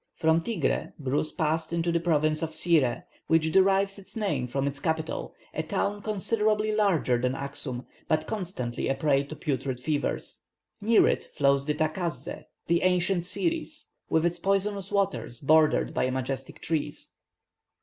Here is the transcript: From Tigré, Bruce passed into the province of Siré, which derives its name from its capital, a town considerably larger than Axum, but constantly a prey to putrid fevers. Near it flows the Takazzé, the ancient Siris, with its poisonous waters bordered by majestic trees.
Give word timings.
From 0.15 0.41
Tigré, 0.41 0.93
Bruce 0.97 1.31
passed 1.31 1.71
into 1.71 1.91
the 1.91 1.99
province 1.99 2.41
of 2.41 2.53
Siré, 2.53 3.03
which 3.27 3.51
derives 3.51 3.99
its 3.99 4.15
name 4.15 4.47
from 4.47 4.65
its 4.67 4.79
capital, 4.79 5.35
a 5.53 5.61
town 5.61 6.01
considerably 6.01 6.71
larger 6.73 7.21
than 7.21 7.35
Axum, 7.35 7.85
but 8.07 8.25
constantly 8.25 8.87
a 8.87 8.95
prey 8.95 9.21
to 9.23 9.35
putrid 9.35 9.79
fevers. 9.79 10.39
Near 10.81 11.07
it 11.07 11.29
flows 11.35 11.67
the 11.67 11.75
Takazzé, 11.75 12.45
the 12.65 12.81
ancient 12.81 13.25
Siris, 13.25 13.91
with 14.09 14.25
its 14.25 14.39
poisonous 14.39 14.91
waters 14.91 15.39
bordered 15.39 15.93
by 15.93 16.09
majestic 16.09 16.61
trees. 16.63 17.11